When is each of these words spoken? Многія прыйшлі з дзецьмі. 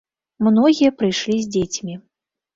Многія 0.47 0.95
прыйшлі 1.03 1.37
з 1.45 1.53
дзецьмі. 1.59 1.95